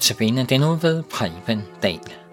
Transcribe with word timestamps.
Notabene 0.00 0.44
den 0.44 0.60
nu 0.60 0.74
ved 0.74 1.02
Preben 1.02 1.62
Dahl. 1.82 2.29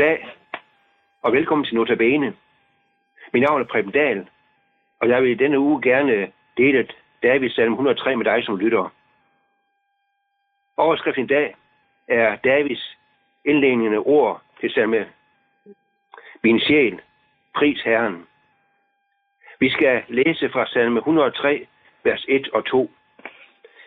Goddag, 0.00 0.28
og 1.22 1.32
velkommen 1.32 1.64
til 1.64 1.74
Notabene. 1.74 2.36
Mit 3.32 3.42
navn 3.42 3.60
er 3.60 3.66
Preben 3.66 3.92
Dahl, 3.92 4.28
og 5.00 5.08
jeg 5.08 5.22
vil 5.22 5.30
i 5.30 5.34
denne 5.34 5.58
uge 5.58 5.82
gerne 5.82 6.32
dele 6.56 6.88
Davids 7.22 7.54
salm 7.54 7.72
103 7.72 8.16
med 8.16 8.24
dig 8.24 8.44
som 8.44 8.56
lytter. 8.56 8.92
Overskriften 10.76 11.24
i 11.24 11.26
dag 11.26 11.54
er 12.08 12.36
Davids 12.36 12.96
indlægnende 13.44 13.98
ord 13.98 14.42
til 14.60 14.70
salme 14.70 15.08
Min 16.42 16.60
sjæl, 16.60 17.00
pris 17.54 17.82
Herren. 17.82 18.26
Vi 19.58 19.70
skal 19.70 20.02
læse 20.08 20.50
fra 20.50 20.66
salme 20.66 20.98
103, 20.98 21.66
vers 22.04 22.24
1 22.28 22.48
og 22.48 22.64
2. 22.64 22.90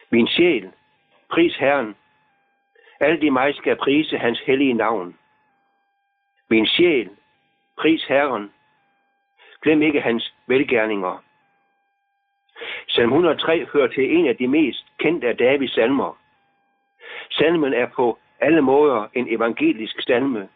Min 0.09 0.27
sjæl, 0.27 0.71
pris 1.29 1.55
Herren. 1.55 1.95
Alt 2.99 3.23
i 3.23 3.29
mig 3.29 3.55
skal 3.55 3.75
prise 3.75 4.17
hans 4.17 4.39
hellige 4.39 4.73
navn. 4.73 5.17
Min 6.53 6.67
sjæl, 6.67 7.09
pris 7.77 8.03
Herren. 8.03 8.51
Glem 9.61 9.81
ikke 9.81 10.01
hans 10.01 10.33
velgerninger. 10.47 11.23
Salm 12.87 13.09
103 13.09 13.65
hører 13.65 13.87
til 13.87 14.17
en 14.17 14.27
af 14.27 14.37
de 14.37 14.47
mest 14.47 14.85
kendte 14.99 15.27
af 15.27 15.37
Davids 15.37 15.73
salmer. 15.73 16.17
Salmen 17.31 17.73
er 17.73 17.85
på 17.85 18.19
alle 18.39 18.61
måder 18.61 19.07
en 19.13 19.33
evangelisk 19.33 20.01
salme. 20.01 20.49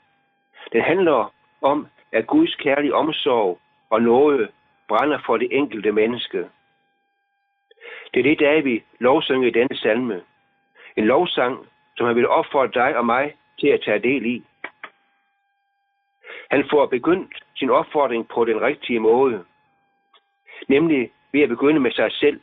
Den 0.72 0.82
handler 0.82 1.34
om, 1.62 1.88
at 2.12 2.28
Guds 2.28 2.56
kærlige 2.56 2.96
omsorg 2.96 3.60
og 3.90 4.02
nåde 4.02 4.48
brænder 4.88 5.20
for 5.26 5.38
det 5.38 5.48
enkelte 5.52 5.92
menneske. 5.92 6.50
Det 8.14 8.20
er 8.20 8.24
det, 8.24 8.40
David 8.40 8.80
lovsynger 9.00 9.48
i 9.48 9.52
denne 9.52 9.78
salme. 9.78 10.22
En 10.98 11.06
lovsang, 11.06 11.68
som 11.98 12.08
han 12.08 12.16
vil 12.16 12.28
opfordre 12.28 12.72
dig 12.74 12.98
og 12.98 13.06
mig 13.06 13.34
til 13.60 13.68
at 13.68 13.82
tage 13.82 14.00
del 14.00 14.26
i. 14.26 14.44
Han 16.52 16.70
får 16.70 16.86
begyndt 16.86 17.44
sin 17.56 17.70
opfordring 17.70 18.28
på 18.28 18.46
den 18.46 18.62
rigtige 18.62 19.00
måde. 19.00 19.46
Nemlig 20.68 21.12
ved 21.32 21.42
at 21.42 21.50
begynde 21.50 21.80
med 21.80 21.92
sig 21.92 22.12
selv. 22.12 22.42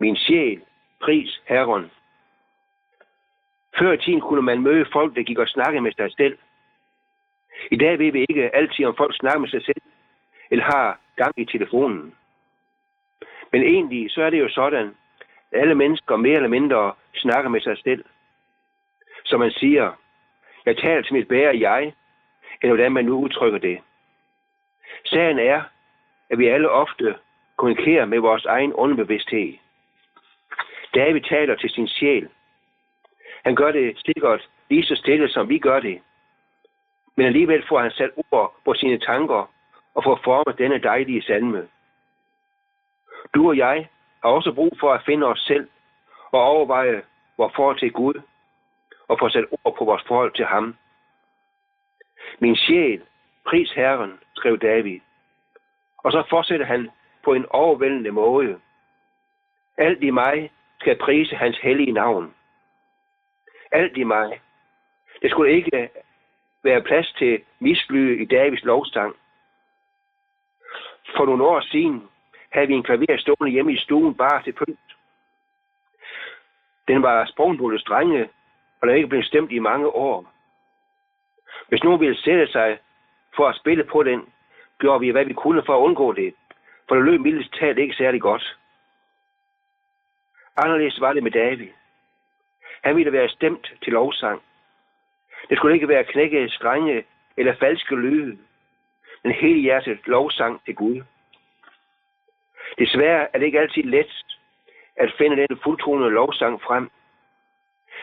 Min 0.00 0.16
sjæl, 0.16 0.62
pris 1.00 1.42
Herren. 1.48 1.90
Før 3.78 3.92
i 3.92 3.98
tiden 3.98 4.20
kunne 4.20 4.42
man 4.42 4.62
møde 4.62 4.86
folk, 4.92 5.16
der 5.16 5.22
gik 5.22 5.38
og 5.38 5.48
snakkede 5.48 5.82
med 5.82 5.92
sig 5.92 6.12
selv. 6.16 6.38
I 7.70 7.76
dag 7.76 7.98
ved 7.98 8.12
vi 8.12 8.26
ikke 8.28 8.54
altid, 8.56 8.84
om 8.84 8.96
folk 8.96 9.16
snakker 9.16 9.38
med 9.40 9.48
sig 9.48 9.64
selv, 9.64 9.82
eller 10.50 10.64
har 10.64 11.00
gang 11.16 11.34
i 11.36 11.44
telefonen. 11.44 12.14
Men 13.52 13.62
egentlig 13.62 14.10
så 14.10 14.22
er 14.22 14.30
det 14.30 14.40
jo 14.40 14.48
sådan, 14.48 14.94
at 15.52 15.60
alle 15.60 15.74
mennesker 15.74 16.16
mere 16.16 16.36
eller 16.36 16.48
mindre 16.48 16.94
snakker 17.14 17.50
med 17.50 17.60
sig 17.60 17.78
selv. 17.78 18.04
Som 19.24 19.40
man 19.40 19.50
siger, 19.50 19.92
jeg 20.66 20.76
taler 20.76 21.02
til 21.02 21.14
mit 21.14 21.28
bære 21.28 21.58
jeg, 21.58 21.92
eller 22.62 22.74
hvordan 22.74 22.92
man 22.92 23.04
nu 23.04 23.18
udtrykker 23.18 23.58
det. 23.58 23.80
Sagen 25.04 25.38
er, 25.38 25.62
at 26.30 26.38
vi 26.38 26.46
alle 26.48 26.70
ofte 26.70 27.14
kommunikerer 27.56 28.04
med 28.04 28.18
vores 28.18 28.44
egen 28.44 28.72
underbevidsthed. 28.72 29.52
David 30.94 31.20
taler 31.20 31.56
til 31.56 31.70
sin 31.70 31.88
sjæl. 31.88 32.28
Han 33.44 33.54
gør 33.54 33.70
det 33.70 33.98
sikkert 34.06 34.48
lige 34.70 34.84
så 34.84 34.96
stille, 34.96 35.28
som 35.28 35.48
vi 35.48 35.58
gør 35.58 35.80
det. 35.80 36.00
Men 37.16 37.26
alligevel 37.26 37.64
får 37.68 37.80
han 37.80 37.90
sat 37.90 38.10
ord 38.16 38.56
på 38.64 38.74
sine 38.74 38.98
tanker 38.98 39.50
og 39.94 40.04
får 40.04 40.20
formet 40.24 40.58
denne 40.58 40.78
dejlige 40.78 41.22
salme. 41.22 41.68
Du 43.34 43.48
og 43.48 43.56
jeg 43.56 43.88
har 44.22 44.30
også 44.30 44.52
brug 44.52 44.72
for 44.80 44.92
at 44.92 45.04
finde 45.06 45.26
os 45.26 45.40
selv 45.40 45.68
og 46.32 46.42
overveje 46.42 47.02
vores 47.38 47.54
forhold 47.56 47.78
til 47.78 47.92
Gud 47.92 48.14
og 49.08 49.18
få 49.18 49.28
sat 49.28 49.44
ord 49.50 49.76
på 49.78 49.84
vores 49.84 50.02
forhold 50.08 50.32
til 50.32 50.44
ham. 50.44 50.76
Min 52.38 52.56
sjæl, 52.56 53.02
pris 53.46 53.70
Herren, 53.72 54.18
skrev 54.36 54.58
David. 54.58 55.00
Og 55.98 56.12
så 56.12 56.22
fortsætter 56.30 56.66
han 56.66 56.90
på 57.24 57.34
en 57.34 57.46
overvældende 57.50 58.10
måde. 58.10 58.60
Alt 59.76 60.02
i 60.02 60.10
mig 60.10 60.50
skal 60.80 60.98
prise 60.98 61.36
hans 61.36 61.58
hellige 61.58 61.92
navn. 61.92 62.34
Alt 63.72 63.96
i 63.96 64.04
mig. 64.04 64.40
Det 65.22 65.30
skulle 65.30 65.52
ikke 65.52 65.90
være 66.62 66.82
plads 66.82 67.12
til 67.12 67.42
mislyde 67.58 68.22
i 68.22 68.24
Davids 68.24 68.64
lovstang. 68.64 69.16
For 71.16 71.26
nogle 71.26 71.44
år 71.44 71.60
siden 71.60 72.08
havde 72.52 72.66
vi 72.66 72.74
en 72.74 72.82
klaver 72.82 73.18
stående 73.18 73.52
hjemme 73.52 73.72
i 73.72 73.78
stuen 73.78 74.14
bare 74.14 74.42
til 74.42 74.52
pynt. 74.52 74.96
Den 76.88 77.02
var 77.02 77.26
sprungbullet 77.26 77.80
strenge, 77.80 78.28
og 78.80 78.86
der 78.86 78.92
er 78.92 78.96
ikke 78.96 79.08
blevet 79.08 79.26
stemt 79.26 79.52
i 79.52 79.58
mange 79.58 79.88
år. 79.88 80.32
Hvis 81.68 81.84
nogen 81.84 82.00
ville 82.00 82.16
sætte 82.16 82.52
sig 82.52 82.78
for 83.36 83.48
at 83.48 83.56
spille 83.56 83.84
på 83.84 84.02
den, 84.02 84.32
gjorde 84.78 85.00
vi, 85.00 85.10
hvad 85.10 85.24
vi 85.24 85.32
kunne 85.32 85.62
for 85.66 85.76
at 85.76 85.82
undgå 85.82 86.12
det, 86.12 86.34
for 86.88 86.94
det 86.94 87.04
løb 87.04 87.20
mildest 87.20 87.54
talt 87.54 87.78
ikke 87.78 87.94
særlig 87.94 88.20
godt. 88.20 88.56
Anderledes 90.56 91.00
var 91.00 91.12
det 91.12 91.22
med 91.22 91.30
David. 91.30 91.68
Han 92.84 92.96
ville 92.96 93.12
være 93.12 93.28
stemt 93.28 93.72
til 93.82 93.92
lovsang. 93.92 94.42
Det 95.48 95.56
skulle 95.56 95.74
ikke 95.74 95.88
være 95.88 96.04
knækket 96.04 96.52
strenge 96.52 97.04
eller 97.36 97.54
falske 97.54 97.94
lyde, 97.94 98.38
men 99.22 99.32
hele 99.32 99.60
hjertet 99.60 99.98
lovsang 100.06 100.64
til 100.64 100.74
Gud. 100.74 101.02
Desværre 102.78 103.28
er 103.34 103.38
det 103.38 103.46
ikke 103.46 103.60
altid 103.60 103.82
let 103.82 104.24
at 104.96 105.14
finde 105.18 105.36
den 105.36 105.58
fuldtonede 105.62 106.10
lovsang 106.10 106.62
frem. 106.62 106.90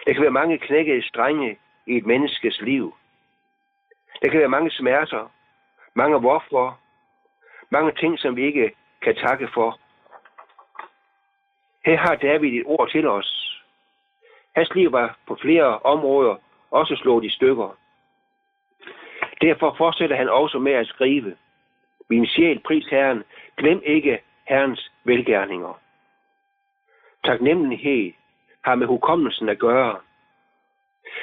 Der 0.06 0.14
kan 0.14 0.22
være 0.22 0.32
mange 0.32 0.58
knækkede 0.58 1.08
strenge 1.08 1.58
i 1.86 1.98
et 1.98 2.06
menneskes 2.06 2.62
liv. 2.62 2.94
Der 4.22 4.30
kan 4.30 4.40
være 4.40 4.50
mange 4.50 4.72
smerter, 4.72 5.32
mange 5.94 6.20
hvorfor, 6.20 6.80
mange 7.70 7.92
ting, 7.92 8.20
som 8.20 8.36
vi 8.36 8.46
ikke 8.46 8.72
kan 9.02 9.16
takke 9.16 9.48
for. 9.54 9.80
Her 11.86 11.98
har 11.98 12.16
David 12.16 12.60
et 12.60 12.64
ord 12.66 12.90
til 12.90 13.08
os. 13.08 13.62
Hans 14.56 14.76
liv 14.76 14.92
var 14.92 15.18
på 15.28 15.38
flere 15.42 15.80
områder 15.80 16.36
også 16.72 16.96
slået 16.96 17.26
i 17.26 17.30
stykker. 17.30 17.78
Derfor 19.42 19.76
fortsætter 19.78 20.16
han 20.16 20.30
også 20.30 20.60
med 20.60 20.72
at 20.72 20.88
skrive. 20.88 21.36
Min 22.10 22.28
sjæl, 22.28 22.60
pris 22.60 22.86
Herren, 22.86 23.24
glem 23.58 23.82
ikke 23.86 24.20
Herrens 24.48 24.92
velgærninger. 25.04 25.80
Taknemmelighed 27.24 28.14
har 28.62 28.76
med 28.76 28.88
hukommelsen 28.88 29.50
at 29.50 29.60
gøre. 29.60 30.00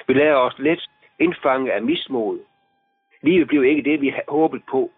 Vi 0.06 0.14
lader 0.14 0.36
os 0.36 0.58
let 0.58 0.90
indfange 1.18 1.72
af 1.72 1.82
mismod. 1.82 2.38
Livet 3.22 3.48
blev 3.48 3.64
ikke 3.64 3.90
det, 3.90 4.00
vi 4.00 4.08
havde 4.08 4.24
håbet 4.28 4.62
på. 4.70 4.90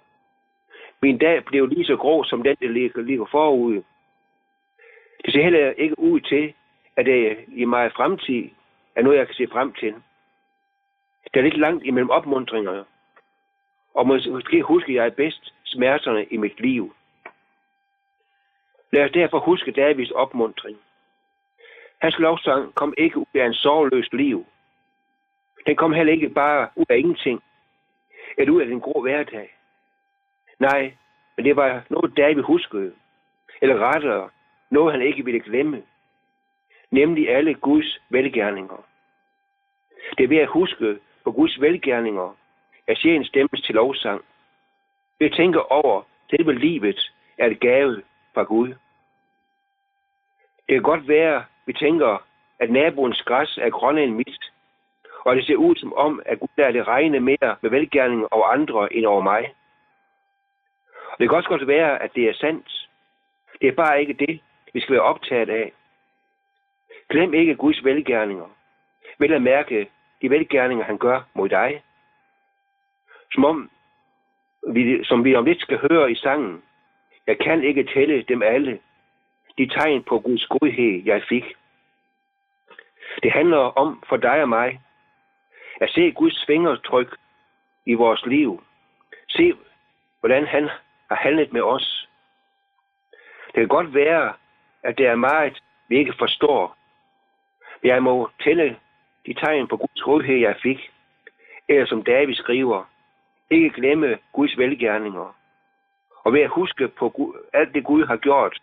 Min 1.02 1.18
dag 1.18 1.44
blev 1.44 1.66
lige 1.66 1.84
så 1.84 1.96
grå, 1.96 2.24
som 2.24 2.42
den, 2.42 2.56
der 2.60 2.68
ligger, 2.68 3.02
ligger 3.02 3.26
forude. 3.30 3.84
Det 5.24 5.32
ser 5.32 5.42
heller 5.42 5.70
ikke 5.70 5.98
ud 5.98 6.20
til, 6.20 6.54
at 6.96 7.06
det 7.06 7.38
i 7.48 7.64
meget 7.64 7.92
fremtid 7.92 8.50
er 8.96 9.02
noget, 9.02 9.18
jeg 9.18 9.26
kan 9.26 9.34
se 9.34 9.46
frem 9.52 9.72
til. 9.72 9.94
Der 11.34 11.40
er 11.40 11.44
lidt 11.44 11.56
langt 11.56 11.84
imellem 11.84 12.10
opmuntringerne, 12.10 12.84
og 13.94 14.06
måske 14.06 14.62
husker 14.62 14.92
jeg 14.92 15.14
bedst 15.14 15.54
smerterne 15.64 16.24
i 16.24 16.36
mit 16.36 16.60
liv. 16.60 16.94
Lad 18.92 19.04
os 19.04 19.12
derfor 19.12 19.38
huske 19.38 19.72
Davids 19.72 20.10
opmuntring. 20.10 20.78
Hans 21.98 22.18
lovsang 22.18 22.74
kom 22.74 22.94
ikke 22.98 23.18
ud 23.18 23.34
af 23.34 23.46
en 23.46 23.54
sorgløst 23.54 24.12
liv. 24.12 24.46
Den 25.66 25.76
kom 25.76 25.92
heller 25.92 26.12
ikke 26.12 26.28
bare 26.28 26.68
ud 26.76 26.84
af 26.88 26.96
ingenting, 26.98 27.42
eller 28.38 28.52
ud 28.52 28.60
af 28.60 28.66
den 28.66 28.81
grå 28.81 29.02
hverdag. 29.02 29.56
Nej, 30.58 30.94
men 31.36 31.44
det 31.44 31.56
var 31.56 31.84
noget, 31.90 32.16
David 32.16 32.42
huskede, 32.42 32.92
eller 33.62 33.78
rettere, 33.78 34.31
noget 34.70 34.92
han 34.92 35.02
ikke 35.02 35.25
ville 35.25 35.40
glemme, 35.40 35.82
nemlig 36.90 37.31
alle 37.36 37.54
Guds 37.54 38.00
velgerninger. 38.10 38.84
Det 40.19 40.24
er 40.24 40.29
ved 40.29 40.36
at 40.36 40.48
huske 40.48 40.98
på 41.24 41.32
Guds 41.32 41.60
velgerninger, 41.60 42.36
at 42.86 42.98
sjælen 42.98 43.24
stemmes 43.24 43.62
til 43.62 43.74
lovsang. 43.74 44.24
Ved 45.19 45.31
at 45.31 45.36
tænke 45.36 45.72
over, 45.72 46.03
selve 46.31 46.55
livet 46.55 47.12
er 47.38 47.46
et 47.46 47.60
gave 47.60 48.03
fra 48.34 48.43
Gud. 48.43 48.69
Det 50.67 50.74
kan 50.74 50.82
godt 50.82 51.08
være, 51.08 51.44
vi 51.67 51.72
tænker, 51.72 52.26
at 52.58 52.70
naboens 52.70 53.22
græs 53.22 53.58
er 53.62 53.70
grønnere 53.70 54.05
end 54.05 54.14
mit, 54.14 54.53
og 55.24 55.36
det 55.36 55.46
ser 55.46 55.56
ud 55.56 55.76
som 55.76 55.93
om, 55.93 56.22
at 56.26 56.40
Gud 56.40 56.48
lader 56.56 56.72
det 56.72 56.88
regne 56.88 57.20
mere 57.20 57.56
med 57.60 57.70
velgærning 57.70 58.32
over 58.32 58.46
andre 58.46 58.93
end 58.93 59.06
over 59.06 59.22
mig. 59.22 59.54
Og 61.12 61.19
det 61.19 61.28
kan 61.28 61.36
også 61.36 61.48
godt 61.48 61.66
være, 61.66 62.02
at 62.02 62.10
det 62.14 62.28
er 62.28 62.34
sandt. 62.34 62.88
Det 63.60 63.69
er 63.69 63.72
bare 63.72 64.00
ikke 64.00 64.12
det, 64.12 64.40
vi 64.72 64.81
skal 64.81 64.93
være 64.93 65.02
optaget 65.02 65.48
af. 65.48 65.72
Glem 67.10 67.34
ikke 67.34 67.54
Guds 67.54 67.84
velgærninger. 67.84 68.46
Vel 69.19 69.32
at 69.32 69.43
mærke 69.43 69.90
de 70.22 70.31
velgærninger, 70.31 70.84
han 70.84 70.98
gør 70.98 71.22
mod 71.34 71.48
dig. 71.48 71.82
Som 73.32 73.44
om, 73.44 73.70
vi, 74.72 75.04
som 75.04 75.24
vi 75.24 75.34
om 75.34 75.44
lidt 75.44 75.60
skal 75.60 75.78
høre 75.90 76.10
i 76.10 76.14
sangen. 76.14 76.62
Jeg 77.26 77.38
kan 77.38 77.64
ikke 77.64 77.84
tælle 77.94 78.22
dem 78.22 78.43
alle. 78.43 78.81
De 79.58 79.66
tegn 79.69 80.02
på 80.02 80.19
Guds 80.19 80.46
godhed, 80.46 81.02
jeg 81.04 81.22
fik. 81.28 81.44
Det 83.22 83.32
handler 83.32 83.58
om 83.58 84.02
for 84.08 84.16
dig 84.16 84.43
og 84.43 84.48
mig 84.48 84.81
at 85.81 85.90
se 85.90 86.10
Guds 86.10 86.44
fingertryk 86.46 87.16
i 87.86 87.94
vores 87.94 88.26
liv. 88.26 88.62
Se, 89.28 89.54
hvordan 90.20 90.46
han 90.46 90.69
har 91.08 91.16
handlet 91.16 91.52
med 91.52 91.62
os. 91.62 92.08
Det 93.46 93.54
kan 93.54 93.69
godt 93.69 93.94
være, 93.94 94.32
at 94.82 94.98
det 94.98 95.06
er 95.06 95.14
meget, 95.14 95.62
vi 95.88 95.98
ikke 95.98 96.14
forstår. 96.19 96.76
Men 97.82 97.88
jeg 97.88 98.02
må 98.02 98.31
tælle 98.44 98.76
de 99.26 99.34
tegn 99.34 99.69
på 99.69 99.76
Guds 99.76 100.06
rådhed, 100.06 100.36
jeg 100.36 100.56
fik. 100.62 100.90
Eller 101.69 101.86
som 101.86 102.02
David 102.02 102.34
skriver, 102.34 102.84
ikke 103.50 103.70
glemme 103.70 104.19
Guds 104.32 104.58
velgærninger. 104.58 105.36
Og 106.24 106.32
ved 106.32 106.40
at 106.40 106.50
huske 106.50 106.88
på 106.88 107.08
Gud, 107.08 107.34
alt 107.52 107.74
det 107.74 107.84
Gud 107.84 108.06
har 108.06 108.16
gjort, 108.16 108.58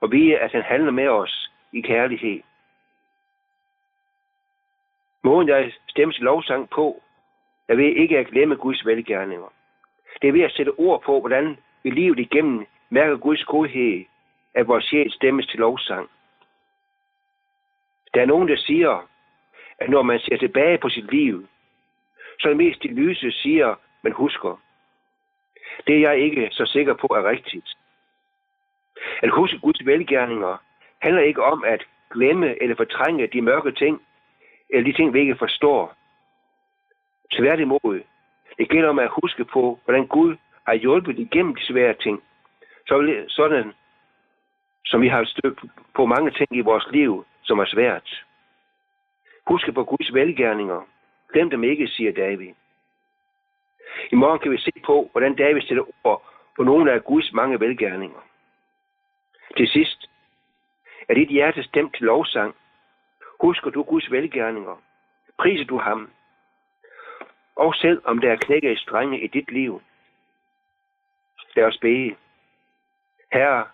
og 0.00 0.12
vide, 0.12 0.38
at 0.38 0.52
han 0.52 0.62
handler 0.62 0.90
med 0.90 1.08
os 1.08 1.50
i 1.72 1.80
kærlighed. 1.80 2.40
Måden 5.24 5.48
jeg 5.48 5.72
stemmes 5.88 6.20
lovsang 6.20 6.70
på, 6.70 7.02
er 7.68 7.74
ved 7.74 7.84
ikke 7.84 8.18
at 8.18 8.26
glemme 8.26 8.56
Guds 8.56 8.86
velgærninger. 8.86 9.52
Det 10.22 10.28
er 10.28 10.32
ved 10.32 10.42
at 10.42 10.52
sætte 10.52 10.78
ord 10.78 11.02
på, 11.02 11.20
hvordan 11.20 11.58
vi 11.82 11.90
livet 11.90 12.18
igennem 12.18 12.66
mærker 12.90 13.16
Guds 13.16 13.44
godhed, 13.44 14.04
at 14.54 14.68
vores 14.68 14.84
sjæl 14.84 15.12
stemmes 15.12 15.46
til 15.46 15.58
lovsang. 15.58 16.10
Der 18.14 18.20
er 18.20 18.26
nogen, 18.26 18.48
der 18.48 18.56
siger, 18.56 19.08
at 19.78 19.90
når 19.90 20.02
man 20.02 20.20
ser 20.20 20.36
tilbage 20.36 20.78
på 20.78 20.88
sit 20.88 21.10
liv, 21.10 21.46
så 22.40 22.48
er 22.48 22.50
det 22.50 22.56
mest 22.56 22.82
de 22.82 22.88
lyse 22.88 23.32
siger, 23.32 23.74
man 24.02 24.12
husker. 24.12 24.60
Det 25.86 25.94
er 25.94 26.00
jeg 26.00 26.18
ikke 26.18 26.48
så 26.50 26.66
sikker 26.66 26.94
på 26.94 27.06
er 27.06 27.28
rigtigt. 27.28 27.68
At 29.22 29.30
huske 29.30 29.58
Guds 29.58 29.86
velgærninger 29.86 30.56
handler 30.98 31.22
ikke 31.22 31.44
om 31.44 31.64
at 31.64 31.84
glemme 32.10 32.62
eller 32.62 32.76
fortrænge 32.76 33.26
de 33.26 33.42
mørke 33.42 33.72
ting, 33.72 34.02
eller 34.70 34.84
de 34.84 34.92
ting, 34.92 35.12
vi 35.12 35.20
ikke 35.20 35.36
forstår. 35.36 35.94
Tværtimod, 37.32 38.02
det 38.58 38.68
gælder 38.68 38.88
om 38.88 38.98
at 38.98 39.16
huske 39.22 39.44
på, 39.44 39.78
hvordan 39.84 40.06
Gud 40.06 40.36
har 40.66 40.74
hjulpet 40.74 41.18
igennem 41.18 41.54
de 41.54 41.64
svære 41.64 41.94
ting. 41.94 42.22
Så 42.86 43.24
sådan, 43.28 43.72
som 44.84 45.00
vi 45.00 45.08
har 45.08 45.24
stødt 45.24 45.58
på 45.94 46.06
mange 46.06 46.30
ting 46.30 46.48
i 46.50 46.60
vores 46.60 46.86
liv, 46.90 47.24
som 47.42 47.58
er 47.58 47.64
svært. 47.64 48.24
Husk 49.46 49.74
på 49.74 49.84
Guds 49.84 50.14
velgærninger. 50.14 50.80
Glem 51.32 51.50
dem 51.50 51.64
ikke, 51.64 51.88
siger 51.88 52.12
David. 52.12 52.54
I 54.12 54.14
morgen 54.14 54.38
kan 54.38 54.50
vi 54.50 54.58
se 54.58 54.72
på, 54.84 55.08
hvordan 55.12 55.36
David 55.36 55.62
stiller 55.62 55.84
ord 56.04 56.22
på 56.56 56.62
nogle 56.62 56.92
af 56.92 57.04
Guds 57.04 57.32
mange 57.32 57.60
velgærninger. 57.60 58.20
Til 59.56 59.68
sidst, 59.68 60.10
er 61.08 61.14
dit 61.14 61.28
hjerte 61.28 61.62
stemt 61.62 61.94
til 61.94 62.04
lovsang? 62.04 62.54
Husker 63.40 63.70
du 63.70 63.82
Guds 63.82 64.10
velgærninger? 64.10 64.82
Priser 65.38 65.64
du 65.64 65.78
ham? 65.78 66.10
Og 67.56 67.74
selv 67.74 68.02
om 68.04 68.18
der 68.18 68.32
er 68.32 68.36
knækket 68.36 68.72
i 68.72 68.76
strenge 68.76 69.20
i 69.20 69.26
dit 69.26 69.50
liv. 69.52 69.82
Lad 71.56 71.64
os 71.64 71.78
bede. 71.80 72.16
Herre, 73.32 73.64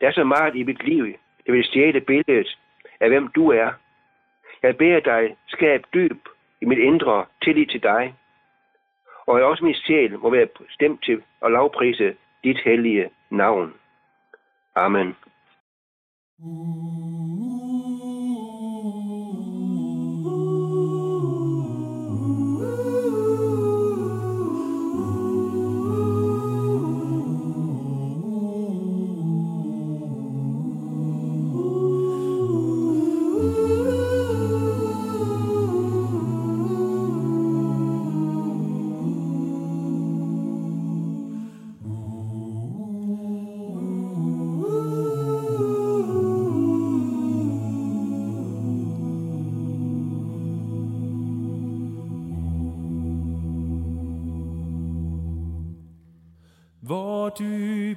der 0.00 0.08
er 0.08 0.12
så 0.12 0.24
meget 0.24 0.54
i 0.54 0.62
mit 0.62 0.84
liv, 0.84 1.04
det 1.46 1.52
vil 1.54 1.64
stjæle 1.64 2.00
billedet 2.00 2.58
af, 3.00 3.08
hvem 3.08 3.28
du 3.28 3.48
er. 3.50 3.72
Jeg 4.62 4.76
beder 4.76 5.00
dig, 5.00 5.36
skab 5.48 5.84
dyb 5.94 6.28
i 6.60 6.64
mit 6.64 6.78
indre 6.78 7.26
tillid 7.42 7.66
til 7.66 7.82
dig, 7.82 8.14
og 9.26 9.38
at 9.38 9.44
også 9.44 9.64
min 9.64 9.74
sjæl 9.74 10.18
må 10.18 10.30
være 10.30 10.48
stemt 10.70 11.04
til 11.04 11.22
at 11.42 11.50
lovprise 11.50 12.16
dit 12.44 12.58
hellige 12.64 13.10
navn. 13.30 13.74
Amen. 14.74 15.16
Mm. 16.38 17.13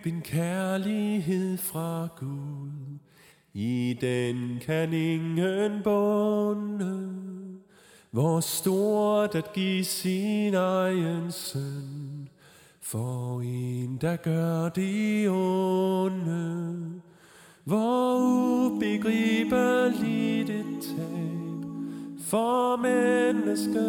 En 0.07 0.21
kærlighed 0.21 1.57
fra 1.57 2.07
Gud, 2.19 2.97
i 3.53 3.97
den 4.01 4.59
kan 4.61 4.93
ingen 4.93 5.83
bonde, 5.83 7.09
Hvor 8.11 8.39
stort 8.39 9.35
at 9.35 9.53
give 9.53 9.83
sin 9.83 10.53
egen 10.53 11.31
søn, 11.31 12.29
for 12.81 13.41
en, 13.41 13.97
der 14.01 14.15
gør 14.15 14.69
det 14.69 15.29
onde. 15.29 16.91
Hvor 17.63 18.17
ubegribeligt 18.65 20.49
et 20.49 20.81
tab, 20.81 21.65
for 22.19 22.75
menneske. 22.75 23.87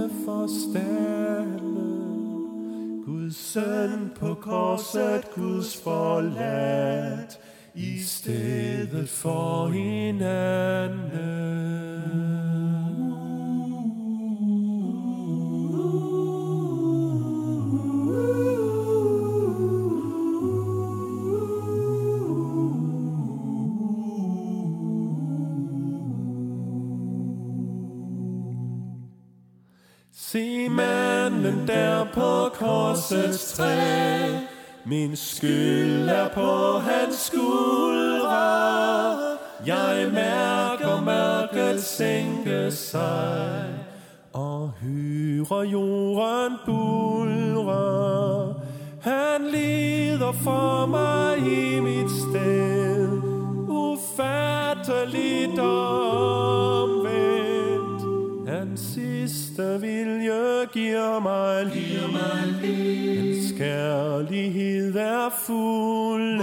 Guds 3.29 3.53
søn 3.53 4.11
på 4.21 4.35
korset, 4.35 5.25
Guds 5.35 5.77
forladt, 5.85 7.39
i 7.75 7.99
stedet 7.99 9.09
for 9.09 9.69
hinanden. 9.69 10.99
Korsets 32.59 33.53
træ, 33.53 33.77
min 34.85 35.17
skyld 35.17 36.09
er 36.09 36.29
på 36.29 36.79
hans 36.79 37.15
skuldre. 37.15 38.39
Jeg 39.67 40.11
mærker 40.13 41.01
mørket 41.01 41.83
sænke 41.83 42.73
sig, 42.73 43.65
og 44.33 44.73
hyrer 44.83 45.63
jorden 45.63 46.57
bulre. 46.67 48.55
Han 49.01 49.45
lider 49.53 50.33
for 50.33 50.87
mig 50.87 51.39
i 51.39 51.81
mit 51.81 52.11
sted, 52.11 53.09
ufatteligt 53.69 55.59
om 55.59 56.98
sidste 58.79 59.81
vilje 59.81 60.67
giver 60.73 61.21
mig 61.21 61.67
liv. 61.67 61.99
Hans 63.19 63.53
kærlighed 63.59 64.95
er 64.97 65.29
fuld 65.47 66.43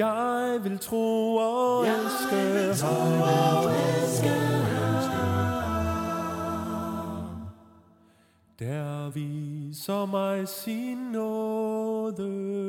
Jeg 0.00 0.60
vil 0.62 0.78
tro 0.78 1.36
og 1.36 1.86
elske 1.86 2.84
ham. 2.84 3.12
Der 8.58 9.10
viser 9.10 10.06
mig 10.06 10.48
sin 10.48 10.96
nåde. 11.12 12.59